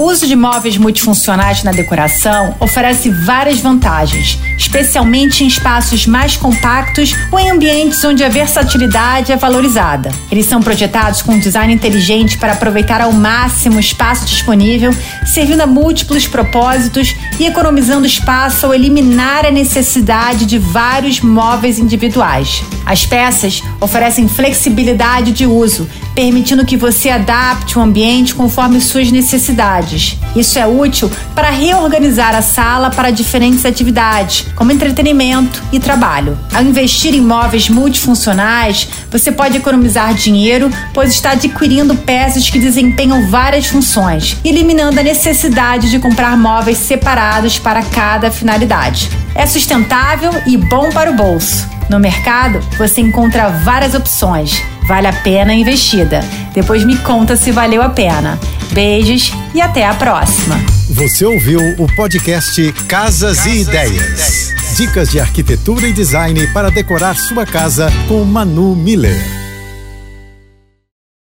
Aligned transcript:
O 0.00 0.04
uso 0.04 0.26
de 0.26 0.34
móveis 0.34 0.78
multifuncionais 0.78 1.62
na 1.62 1.72
decoração 1.72 2.54
oferece 2.58 3.10
várias 3.10 3.60
vantagens, 3.60 4.38
especialmente 4.56 5.44
em 5.44 5.46
espaços 5.46 6.06
mais 6.06 6.38
compactos 6.38 7.14
ou 7.30 7.38
em 7.38 7.50
ambientes 7.50 8.02
onde 8.02 8.24
a 8.24 8.30
versatilidade 8.30 9.30
é 9.30 9.36
valorizada. 9.36 10.10
Eles 10.32 10.46
são 10.46 10.62
projetados 10.62 11.20
com 11.20 11.32
um 11.32 11.38
design 11.38 11.74
inteligente 11.74 12.38
para 12.38 12.54
aproveitar 12.54 13.02
ao 13.02 13.12
máximo 13.12 13.76
o 13.76 13.80
espaço 13.80 14.24
disponível, 14.24 14.90
servindo 15.26 15.60
a 15.60 15.66
múltiplos 15.66 16.26
propósitos 16.26 17.14
e 17.38 17.44
economizando 17.44 18.06
espaço 18.06 18.64
ao 18.64 18.72
eliminar 18.72 19.44
a 19.44 19.50
necessidade 19.50 20.46
de 20.46 20.56
vários 20.58 21.20
móveis 21.20 21.78
individuais. 21.78 22.62
As 22.86 23.04
peças 23.04 23.62
oferecem 23.78 24.26
flexibilidade 24.26 25.30
de 25.32 25.44
uso, 25.44 25.86
permitindo 26.14 26.64
que 26.64 26.76
você 26.76 27.10
adapte 27.10 27.78
o 27.78 27.82
ambiente 27.82 28.34
conforme 28.34 28.80
suas 28.80 29.12
necessidades. 29.12 29.89
Isso 30.36 30.58
é 30.58 30.66
útil 30.66 31.10
para 31.34 31.50
reorganizar 31.50 32.34
a 32.34 32.42
sala 32.42 32.90
para 32.90 33.10
diferentes 33.10 33.64
atividades, 33.64 34.46
como 34.54 34.72
entretenimento 34.72 35.62
e 35.72 35.80
trabalho. 35.80 36.38
Ao 36.52 36.62
investir 36.62 37.14
em 37.14 37.20
móveis 37.20 37.68
multifuncionais, 37.68 38.88
você 39.10 39.32
pode 39.32 39.56
economizar 39.56 40.14
dinheiro, 40.14 40.70
pois 40.92 41.10
está 41.10 41.32
adquirindo 41.32 41.94
peças 41.94 42.48
que 42.48 42.58
desempenham 42.58 43.28
várias 43.28 43.66
funções, 43.66 44.36
eliminando 44.44 45.00
a 45.00 45.02
necessidade 45.02 45.90
de 45.90 45.98
comprar 45.98 46.36
móveis 46.36 46.78
separados 46.78 47.58
para 47.58 47.82
cada 47.82 48.30
finalidade. 48.30 49.10
É 49.34 49.46
sustentável 49.46 50.30
e 50.46 50.56
bom 50.56 50.90
para 50.90 51.10
o 51.10 51.14
bolso. 51.14 51.68
No 51.88 51.98
mercado, 51.98 52.60
você 52.78 53.00
encontra 53.00 53.48
várias 53.48 53.94
opções. 53.94 54.62
Vale 54.86 55.08
a 55.08 55.12
pena 55.12 55.50
a 55.50 55.54
investida. 55.54 56.20
Depois 56.54 56.84
me 56.84 56.96
conta 56.98 57.34
se 57.34 57.50
valeu 57.50 57.82
a 57.82 57.88
pena. 57.88 58.38
Beijos 58.72 59.32
e 59.54 59.60
até 59.60 59.84
a 59.86 59.94
próxima. 59.94 60.56
Você 60.88 61.24
ouviu 61.24 61.60
o 61.78 61.86
podcast 61.94 62.72
Casas, 62.88 63.38
Casas 63.38 63.46
e, 63.46 63.60
ideias. 63.60 63.90
e 63.90 63.96
Ideias. 63.96 64.76
Dicas 64.76 65.10
de 65.10 65.20
arquitetura 65.20 65.88
e 65.88 65.92
design 65.92 66.46
para 66.48 66.70
decorar 66.70 67.16
sua 67.16 67.44
casa 67.44 67.90
com 68.08 68.24
Manu 68.24 68.74
Miller. 68.76 69.39